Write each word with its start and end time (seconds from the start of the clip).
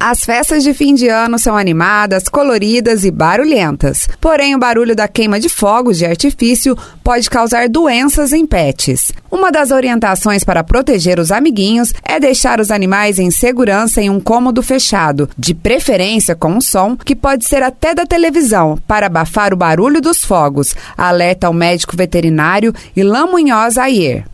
As 0.00 0.24
festas 0.24 0.62
de 0.62 0.72
fim 0.72 0.94
de 0.94 1.08
ano 1.08 1.40
são 1.40 1.56
animadas, 1.56 2.28
coloridas 2.28 3.04
e 3.04 3.10
barulhentas. 3.10 4.08
Porém, 4.20 4.54
o 4.54 4.58
barulho 4.58 4.94
da 4.94 5.08
queima 5.08 5.40
de 5.40 5.48
fogos 5.48 5.98
de 5.98 6.06
artifício 6.06 6.78
pode 7.02 7.28
causar 7.28 7.68
doenças 7.68 8.32
em 8.32 8.46
pets. 8.46 9.12
Uma 9.28 9.50
das 9.50 9.72
orientações 9.72 10.44
para 10.44 10.62
proteger 10.62 11.18
os 11.18 11.32
amiguinhos 11.32 11.92
é 12.04 12.20
deixar 12.20 12.60
os 12.60 12.70
animais 12.70 13.18
em 13.18 13.32
segurança 13.32 14.00
em 14.00 14.08
um 14.08 14.20
cômodo 14.20 14.62
fechado, 14.62 15.28
de 15.36 15.52
preferência 15.52 16.36
com 16.36 16.52
um 16.52 16.60
som 16.60 16.96
que 16.96 17.16
pode 17.16 17.44
ser 17.44 17.64
até 17.64 17.92
da 17.92 18.06
televisão, 18.06 18.78
para 18.86 19.06
abafar 19.06 19.52
o 19.52 19.56
barulho 19.56 20.00
dos 20.00 20.24
fogos, 20.24 20.76
alerta 20.96 21.50
o 21.50 21.52
médico 21.52 21.96
veterinário 21.96 22.72
Ilan 22.94 23.26
Munhoz 23.26 23.76
Ayer. 23.76 24.24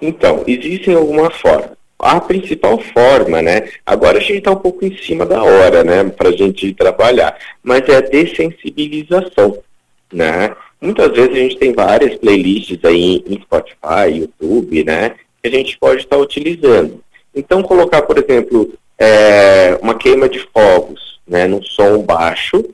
Então, 0.00 0.44
existem 0.46 0.94
algumas 0.94 1.36
formas. 1.38 1.81
A 2.02 2.20
principal 2.20 2.80
forma, 2.80 3.40
né? 3.40 3.68
Agora 3.86 4.18
a 4.18 4.20
gente 4.20 4.38
está 4.38 4.50
um 4.50 4.56
pouco 4.56 4.84
em 4.84 4.96
cima 4.96 5.24
da 5.24 5.40
hora, 5.40 5.84
né? 5.84 6.02
Para 6.02 6.30
a 6.30 6.36
gente 6.36 6.74
trabalhar, 6.74 7.38
mas 7.62 7.88
é 7.88 7.96
a 7.96 8.00
dessensibilização, 8.00 9.56
né? 10.12 10.52
Muitas 10.80 11.12
vezes 11.12 11.30
a 11.30 11.36
gente 11.36 11.58
tem 11.58 11.72
várias 11.72 12.16
playlists 12.16 12.84
aí 12.84 13.22
em 13.24 13.40
Spotify, 13.40 14.18
YouTube, 14.18 14.82
né? 14.82 15.14
Que 15.40 15.48
a 15.48 15.50
gente 15.50 15.78
pode 15.78 16.00
estar 16.00 16.16
tá 16.16 16.22
utilizando. 16.22 17.00
Então, 17.32 17.62
colocar, 17.62 18.02
por 18.02 18.18
exemplo, 18.18 18.74
é, 18.98 19.78
uma 19.80 19.94
queima 19.94 20.28
de 20.28 20.40
fogos, 20.52 21.20
né? 21.24 21.46
No 21.46 21.62
som 21.62 22.02
baixo 22.02 22.64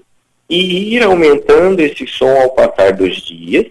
e 0.49 0.95
ir 0.95 1.03
aumentando 1.03 1.81
esse 1.81 2.07
som 2.07 2.31
ao 2.31 2.53
passar 2.53 2.95
dos 2.95 3.17
dias, 3.27 3.67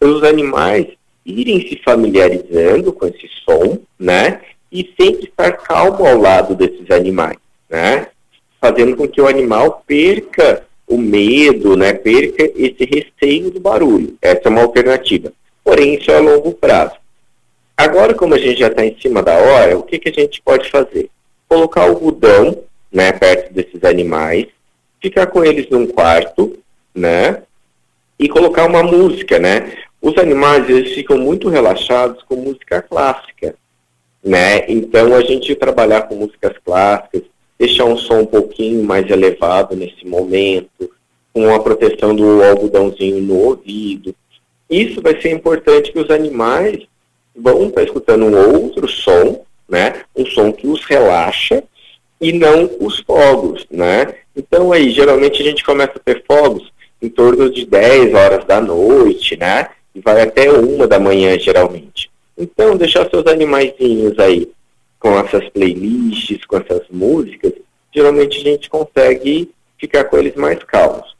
os 0.00 0.22
animais 0.22 0.86
irem 1.26 1.60
se 1.68 1.80
familiarizando 1.84 2.92
com 2.92 3.08
esse 3.08 3.28
som, 3.44 3.80
né? 3.98 4.40
E 4.72 4.94
sempre 5.00 5.24
estar 5.24 5.52
calmo 5.52 6.06
ao 6.06 6.18
lado 6.18 6.54
desses 6.54 6.90
animais, 6.90 7.38
né? 7.68 8.08
Fazendo 8.60 8.96
com 8.96 9.08
que 9.08 9.20
o 9.20 9.26
animal 9.26 9.82
perca 9.86 10.64
o 10.86 10.96
medo, 10.98 11.76
né? 11.76 11.92
Perca 11.92 12.44
esse 12.54 12.84
receio 12.84 13.50
do 13.50 13.60
barulho. 13.60 14.16
Essa 14.20 14.42
é 14.44 14.48
uma 14.48 14.62
alternativa. 14.62 15.32
Porém, 15.64 15.94
isso 15.94 16.10
é 16.10 16.16
a 16.16 16.20
longo 16.20 16.52
prazo. 16.52 16.94
Agora, 17.76 18.14
como 18.14 18.34
a 18.34 18.38
gente 18.38 18.58
já 18.58 18.68
está 18.68 18.84
em 18.84 18.96
cima 19.00 19.22
da 19.22 19.34
hora, 19.34 19.78
o 19.78 19.82
que, 19.82 19.98
que 19.98 20.08
a 20.10 20.12
gente 20.12 20.42
pode 20.42 20.70
fazer? 20.70 21.08
Colocar 21.48 21.82
algodão, 21.82 22.62
né? 22.92 23.12
Perto 23.12 23.52
desses 23.54 23.82
animais, 23.84 24.46
ficar 25.00 25.26
com 25.26 25.44
eles 25.44 25.68
num 25.70 25.86
quarto, 25.86 26.58
né? 26.94 27.42
E 28.18 28.28
colocar 28.28 28.66
uma 28.66 28.82
música, 28.82 29.38
né? 29.38 29.72
Os 30.00 30.16
animais 30.18 30.68
eles 30.68 30.92
ficam 30.92 31.18
muito 31.18 31.48
relaxados 31.48 32.22
com 32.24 32.36
música 32.36 32.82
clássica, 32.82 33.54
né? 34.22 34.70
Então 34.70 35.14
a 35.14 35.22
gente 35.22 35.54
trabalhar 35.54 36.02
com 36.02 36.16
músicas 36.16 36.56
clássicas, 36.64 37.22
deixar 37.58 37.84
um 37.84 37.96
som 37.96 38.20
um 38.20 38.26
pouquinho 38.26 38.82
mais 38.84 39.10
elevado 39.10 39.76
nesse 39.76 40.06
momento, 40.06 40.90
com 41.32 41.54
a 41.54 41.60
proteção 41.60 42.14
do 42.14 42.42
algodãozinho 42.42 43.20
no 43.22 43.36
ouvido. 43.36 44.14
Isso 44.68 45.00
vai 45.00 45.20
ser 45.20 45.30
importante 45.30 45.92
que 45.92 45.98
os 45.98 46.10
animais 46.10 46.86
vão 47.34 47.68
estar 47.68 47.82
escutando 47.82 48.24
um 48.24 48.54
outro 48.54 48.88
som, 48.88 49.44
né? 49.68 50.02
Um 50.16 50.26
som 50.26 50.52
que 50.52 50.66
os 50.66 50.84
relaxa 50.84 51.62
e 52.20 52.32
não 52.32 52.70
os 52.80 53.00
fogos, 53.00 53.66
né? 53.70 54.14
Então 54.36 54.72
aí 54.72 54.90
geralmente 54.90 55.40
a 55.42 55.44
gente 55.44 55.64
começa 55.64 55.92
a 55.96 55.98
ter 55.98 56.24
fogos 56.26 56.70
em 57.00 57.08
torno 57.08 57.50
de 57.50 57.64
10 57.64 58.14
horas 58.14 58.44
da 58.44 58.60
noite, 58.60 59.36
né? 59.36 59.68
e 59.94 60.00
vai 60.00 60.22
até 60.22 60.50
uma 60.50 60.86
da 60.86 60.98
manhã 60.98 61.38
geralmente. 61.38 62.09
Então, 62.40 62.74
deixar 62.74 63.08
seus 63.10 63.26
animaizinhos 63.26 64.18
aí 64.18 64.50
com 64.98 65.18
essas 65.18 65.46
playlists, 65.50 66.44
com 66.46 66.56
essas 66.56 66.88
músicas, 66.90 67.52
geralmente 67.94 68.38
a 68.38 68.42
gente 68.42 68.70
consegue 68.70 69.50
ficar 69.78 70.04
com 70.04 70.16
eles 70.16 70.34
mais 70.34 70.58
calmos. 70.64 71.14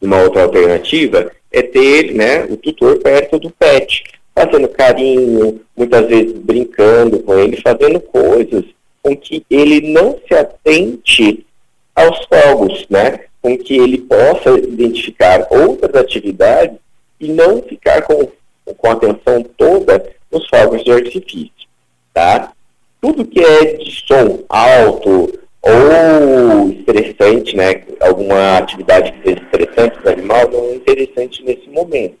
Uma 0.00 0.22
outra 0.22 0.42
alternativa 0.42 1.32
é 1.50 1.62
ter 1.62 2.12
né, 2.12 2.44
o 2.44 2.56
tutor 2.58 2.98
perto 2.98 3.38
do 3.38 3.50
pet, 3.50 4.04
fazendo 4.34 4.68
carinho, 4.68 5.60
muitas 5.74 6.06
vezes 6.06 6.32
brincando 6.32 7.20
com 7.20 7.38
ele, 7.38 7.56
fazendo 7.62 7.98
coisas 7.98 8.64
com 9.02 9.16
que 9.16 9.42
ele 9.48 9.92
não 9.92 10.20
se 10.28 10.34
atente 10.34 11.46
aos 11.94 12.26
fogos, 12.26 12.86
né? 12.90 13.20
com 13.40 13.56
que 13.56 13.78
ele 13.78 13.98
possa 13.98 14.58
identificar 14.58 15.46
outras 15.50 15.94
atividades 15.94 16.76
e 17.20 17.28
não 17.28 17.62
ficar 17.62 18.02
com, 18.02 18.28
com 18.66 18.88
a 18.88 18.92
atenção 18.92 19.42
toda 19.56 20.15
nos 20.30 20.48
fogos 20.48 20.82
de 20.84 20.92
artifício, 20.92 21.68
tá? 22.12 22.52
Tudo 23.00 23.24
que 23.24 23.40
é 23.40 23.74
de 23.74 23.90
som 24.06 24.44
alto 24.48 25.38
ou 25.62 26.70
estressante, 26.70 27.56
né, 27.56 27.82
alguma 28.00 28.58
atividade 28.58 29.12
que 29.12 29.22
seja 29.22 29.42
estressante 29.42 29.98
para 29.98 30.10
o 30.10 30.12
animal, 30.12 30.50
não 30.50 30.64
é 30.66 30.74
interessante 30.76 31.42
nesse 31.42 31.68
momento. 31.68 32.18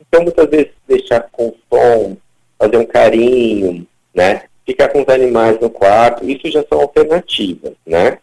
Então, 0.00 0.22
muitas 0.22 0.48
vezes, 0.48 0.72
deixar 0.86 1.26
com 1.32 1.54
som, 1.70 2.16
fazer 2.58 2.76
um 2.76 2.84
carinho, 2.84 3.86
né, 4.14 4.42
ficar 4.66 4.88
com 4.88 5.02
os 5.02 5.08
animais 5.08 5.58
no 5.60 5.70
quarto, 5.70 6.28
isso 6.28 6.50
já 6.50 6.62
são 6.68 6.80
alternativas, 6.80 7.72
né? 7.86 8.18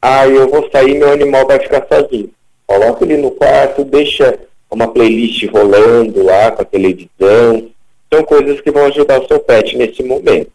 Ah, 0.00 0.26
eu 0.26 0.48
vou 0.48 0.68
sair, 0.70 0.98
meu 0.98 1.12
animal 1.12 1.46
vai 1.46 1.60
ficar 1.60 1.86
sozinho. 1.86 2.30
Coloca 2.66 3.04
ele 3.04 3.18
no 3.18 3.30
quarto, 3.30 3.84
deixa 3.84 4.38
uma 4.70 4.88
playlist 4.88 5.44
rolando 5.50 6.22
lá 6.22 6.50
com 6.50 6.62
a 6.62 6.64
televisão. 6.64 7.70
São 8.12 8.22
coisas 8.24 8.60
que 8.60 8.70
vão 8.70 8.86
ajudar 8.86 9.20
o 9.20 9.26
seu 9.26 9.40
pet 9.40 9.76
nesse 9.76 10.02
momento. 10.02 10.52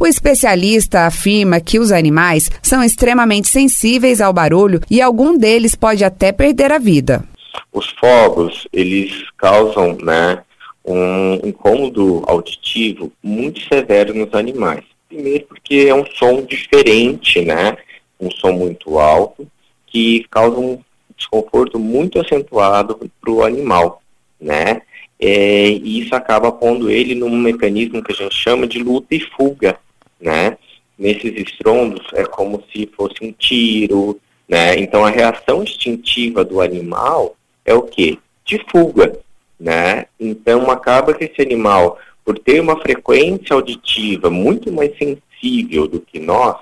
O 0.00 0.06
especialista 0.06 1.06
afirma 1.06 1.60
que 1.60 1.78
os 1.78 1.92
animais 1.92 2.50
são 2.62 2.82
extremamente 2.82 3.48
sensíveis 3.48 4.20
ao 4.20 4.32
barulho 4.32 4.80
e 4.90 5.00
algum 5.00 5.36
deles 5.36 5.74
pode 5.74 6.04
até 6.04 6.32
perder 6.32 6.72
a 6.72 6.78
vida. 6.78 7.24
Os 7.72 7.88
fogos, 8.00 8.66
eles 8.72 9.24
causam, 9.36 9.96
né, 10.02 10.42
um 10.84 11.34
incômodo 11.44 12.22
auditivo 12.26 13.12
muito 13.22 13.60
severo 13.72 14.14
nos 14.14 14.32
animais. 14.34 14.84
Primeiro 15.08 15.46
porque 15.46 15.86
é 15.88 15.94
um 15.94 16.06
som 16.06 16.42
diferente, 16.42 17.44
né, 17.44 17.76
um 18.20 18.30
som 18.30 18.52
muito 18.52 18.98
alto, 18.98 19.46
que 19.86 20.24
causa 20.30 20.58
um 20.58 20.78
desconforto 21.16 21.78
muito 21.78 22.20
acentuado 22.20 22.98
para 23.20 23.30
o 23.30 23.42
animal, 23.42 24.02
né? 24.40 24.82
É, 25.20 25.68
e 25.68 26.00
isso 26.00 26.14
acaba 26.14 26.52
pondo 26.52 26.90
ele 26.90 27.14
num 27.14 27.36
mecanismo 27.36 28.02
que 28.02 28.12
a 28.12 28.14
gente 28.14 28.34
chama 28.34 28.66
de 28.66 28.78
luta 28.78 29.14
e 29.14 29.20
fuga, 29.20 29.78
né? 30.20 30.56
Nesses 30.96 31.34
estrondos 31.36 32.06
é 32.14 32.24
como 32.24 32.62
se 32.72 32.88
fosse 32.96 33.16
um 33.22 33.32
tiro, 33.32 34.18
né? 34.48 34.78
Então 34.78 35.04
a 35.04 35.10
reação 35.10 35.62
instintiva 35.62 36.44
do 36.44 36.60
animal 36.60 37.36
é 37.64 37.74
o 37.74 37.82
quê? 37.82 38.18
De 38.44 38.64
fuga, 38.70 39.18
né? 39.58 40.06
Então 40.20 40.70
acaba 40.70 41.12
que 41.12 41.24
esse 41.24 41.42
animal, 41.42 41.98
por 42.24 42.38
ter 42.38 42.60
uma 42.60 42.80
frequência 42.80 43.54
auditiva 43.54 44.30
muito 44.30 44.72
mais 44.72 44.92
sensível 44.96 45.88
do 45.88 46.00
que 46.00 46.20
nós, 46.20 46.56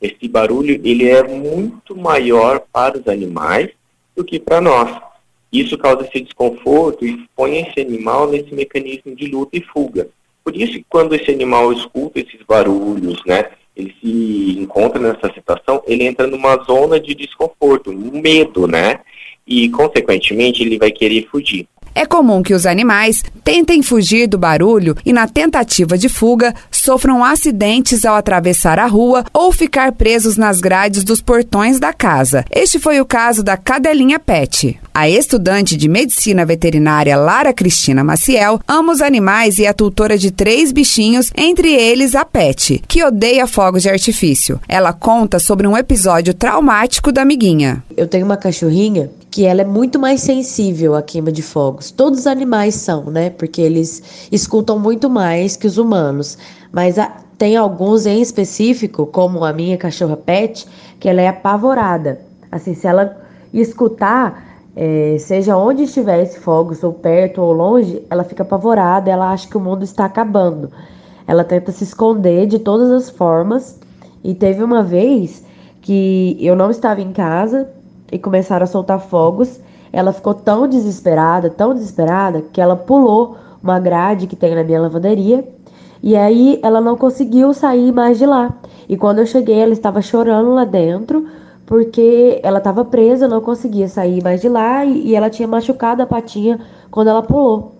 esse 0.00 0.28
barulho 0.28 0.80
ele 0.84 1.08
é 1.08 1.22
muito 1.22 1.96
maior 1.96 2.60
para 2.72 2.98
os 2.98 3.06
animais 3.08 3.70
do 4.16 4.24
que 4.24 4.38
para 4.38 4.60
nós. 4.60 4.90
Isso 5.54 5.78
causa 5.78 6.04
esse 6.04 6.20
desconforto 6.20 7.06
e 7.06 7.28
põe 7.36 7.60
esse 7.60 7.80
animal 7.80 8.28
nesse 8.28 8.52
mecanismo 8.52 9.14
de 9.14 9.26
luta 9.26 9.56
e 9.56 9.62
fuga. 9.62 10.08
Por 10.42 10.56
isso 10.56 10.72
que 10.72 10.84
quando 10.88 11.14
esse 11.14 11.30
animal 11.30 11.72
escuta 11.72 12.18
esses 12.18 12.42
barulhos, 12.42 13.22
né, 13.24 13.44
ele 13.76 13.94
se 14.00 14.58
encontra 14.58 15.00
nessa 15.00 15.32
situação, 15.32 15.80
ele 15.86 16.02
entra 16.02 16.26
numa 16.26 16.56
zona 16.64 16.98
de 16.98 17.14
desconforto, 17.14 17.92
um 17.92 18.20
medo, 18.20 18.66
né? 18.66 18.98
E, 19.46 19.68
consequentemente, 19.68 20.60
ele 20.60 20.76
vai 20.76 20.90
querer 20.90 21.28
fugir. 21.30 21.68
É 21.94 22.04
comum 22.04 22.42
que 22.42 22.52
os 22.52 22.66
animais 22.66 23.22
tentem 23.44 23.82
fugir 23.82 24.26
do 24.26 24.36
barulho 24.36 24.96
e, 25.06 25.12
na 25.12 25.28
tentativa 25.28 25.96
de 25.96 26.08
fuga, 26.08 26.52
sofram 26.70 27.22
acidentes 27.22 28.04
ao 28.04 28.16
atravessar 28.16 28.78
a 28.78 28.86
rua 28.86 29.24
ou 29.32 29.52
ficar 29.52 29.92
presos 29.92 30.36
nas 30.36 30.60
grades 30.60 31.04
dos 31.04 31.20
portões 31.20 31.78
da 31.78 31.92
casa. 31.92 32.44
Este 32.50 32.78
foi 32.78 33.00
o 33.00 33.06
caso 33.06 33.42
da 33.42 33.56
cadelinha 33.56 34.18
Pet. 34.18 34.78
A 34.92 35.08
estudante 35.08 35.76
de 35.76 35.88
medicina 35.88 36.44
veterinária 36.44 37.16
Lara 37.16 37.52
Cristina 37.52 38.02
Maciel 38.04 38.60
ama 38.66 38.92
os 38.92 39.00
animais 39.00 39.58
e 39.58 39.64
é 39.64 39.72
tutora 39.72 40.16
de 40.16 40.30
três 40.30 40.72
bichinhos, 40.72 41.30
entre 41.36 41.72
eles 41.72 42.14
a 42.14 42.24
Pet, 42.24 42.82
que 42.88 43.04
odeia 43.04 43.46
fogos 43.46 43.82
de 43.82 43.90
artifício. 43.90 44.60
Ela 44.68 44.92
conta 44.92 45.38
sobre 45.38 45.66
um 45.66 45.76
episódio 45.76 46.32
traumático 46.32 47.12
da 47.12 47.22
amiguinha. 47.22 47.82
Eu 47.96 48.06
tenho 48.06 48.24
uma 48.24 48.36
cachorrinha 48.36 49.10
que 49.34 49.44
ela 49.44 49.62
é 49.62 49.64
muito 49.64 49.98
mais 49.98 50.20
sensível 50.20 50.94
à 50.94 51.02
queima 51.02 51.32
de 51.32 51.42
fogos. 51.42 51.90
Todos 51.90 52.20
os 52.20 52.26
animais 52.28 52.76
são, 52.76 53.06
né? 53.06 53.30
Porque 53.30 53.60
eles 53.60 54.28
escutam 54.30 54.78
muito 54.78 55.10
mais 55.10 55.56
que 55.56 55.66
os 55.66 55.76
humanos. 55.76 56.38
Mas 56.70 57.00
a, 57.00 57.08
tem 57.36 57.56
alguns 57.56 58.06
em 58.06 58.22
específico, 58.22 59.06
como 59.06 59.44
a 59.44 59.52
minha 59.52 59.76
cachorra 59.76 60.16
Pet, 60.16 60.64
que 61.00 61.08
ela 61.08 61.20
é 61.20 61.26
apavorada. 61.26 62.20
Assim, 62.52 62.74
se 62.74 62.86
ela 62.86 63.20
escutar, 63.52 64.62
é, 64.76 65.16
seja 65.18 65.56
onde 65.56 65.82
estiver 65.82 66.22
esse 66.22 66.38
fogos, 66.38 66.84
ou 66.84 66.92
perto 66.92 67.42
ou 67.42 67.52
longe, 67.52 68.00
ela 68.08 68.22
fica 68.22 68.44
apavorada, 68.44 69.10
ela 69.10 69.32
acha 69.32 69.48
que 69.48 69.56
o 69.56 69.60
mundo 69.60 69.82
está 69.82 70.04
acabando. 70.04 70.70
Ela 71.26 71.42
tenta 71.42 71.72
se 71.72 71.82
esconder 71.82 72.46
de 72.46 72.60
todas 72.60 72.88
as 72.88 73.10
formas 73.10 73.80
E 74.22 74.32
teve 74.32 74.62
uma 74.62 74.84
vez 74.84 75.42
que 75.82 76.38
eu 76.40 76.54
não 76.54 76.70
estava 76.70 77.00
em 77.00 77.12
casa 77.12 77.68
e 78.14 78.18
começaram 78.18 78.62
a 78.62 78.66
soltar 78.68 79.00
fogos. 79.00 79.60
Ela 79.92 80.12
ficou 80.12 80.32
tão 80.32 80.68
desesperada, 80.68 81.50
tão 81.50 81.74
desesperada, 81.74 82.40
que 82.40 82.60
ela 82.60 82.76
pulou 82.76 83.36
uma 83.60 83.80
grade 83.80 84.28
que 84.28 84.36
tem 84.36 84.54
na 84.54 84.62
minha 84.62 84.80
lavanderia. 84.80 85.44
E 86.00 86.14
aí 86.14 86.60
ela 86.62 86.80
não 86.80 86.96
conseguiu 86.96 87.52
sair 87.52 87.90
mais 87.90 88.16
de 88.16 88.24
lá. 88.24 88.54
E 88.88 88.96
quando 88.96 89.18
eu 89.18 89.26
cheguei, 89.26 89.58
ela 89.58 89.72
estava 89.72 90.00
chorando 90.00 90.54
lá 90.54 90.64
dentro, 90.64 91.26
porque 91.66 92.38
ela 92.44 92.58
estava 92.58 92.84
presa, 92.84 93.26
não 93.26 93.40
conseguia 93.40 93.88
sair 93.88 94.22
mais 94.22 94.40
de 94.40 94.48
lá 94.48 94.84
e, 94.84 95.12
ela 95.14 95.28
tinha 95.28 95.48
machucado 95.48 96.02
a 96.02 96.06
patinha 96.06 96.60
quando 96.92 97.08
ela 97.08 97.22
pulou 97.22 97.72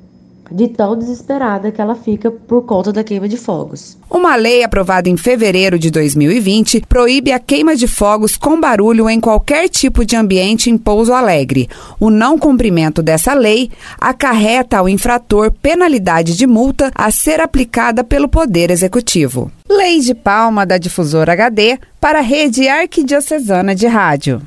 de 0.50 0.69
tão 0.69 0.96
desesperada 0.96 1.70
que 1.70 1.81
ela 1.81 1.94
fica 1.94 2.31
por 2.31 2.64
conta 2.64 2.93
da 2.93 3.02
queima 3.02 3.29
de 3.29 3.37
fogos. 3.37 3.96
Uma 4.11 4.37
lei 4.37 4.62
aprovada 4.62 5.08
em 5.08 5.17
fevereiro 5.17 5.79
de 5.79 5.91
2020 5.91 6.85
proíbe 6.88 7.32
a 7.32 7.38
queima 7.38 7.75
de 7.75 7.87
fogos 7.87 8.37
com 8.37 8.61
barulho 8.61 9.08
em 9.08 9.20
qualquer 9.20 9.69
tipo 9.69 10.05
de 10.05 10.17
ambiente 10.17 10.70
em 10.70 10.79
Pouso 10.79 11.12
Alegre. 11.12 11.69
O 11.99 12.11
não 12.11 12.38
cumprimento 12.38 13.02
dessa 13.02 13.35
lei 13.35 13.70
acarreta 13.99 14.79
ao 14.79 14.88
infrator 14.88 15.50
penalidade 15.50 16.37
de 16.37 16.46
multa 16.46 16.91
a 16.94 17.11
ser 17.11 17.41
aplicada 17.41 18.05
pelo 18.05 18.29
Poder 18.29 18.70
Executivo. 18.70 19.50
Lei 19.69 20.00
de 20.00 20.14
Palma 20.14 20.64
da 20.64 20.79
Difusora 20.79 21.32
HD 21.32 21.79
para 22.00 22.19
a 22.19 22.23
Rede 22.23 22.69
Arquidiocesana 22.69 23.75
de 23.75 23.87
Rádio. 23.87 24.43